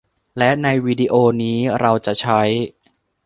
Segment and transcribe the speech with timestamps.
[0.37, 1.13] และในวิดีโอ
[1.43, 2.41] นี้ เราจะใช้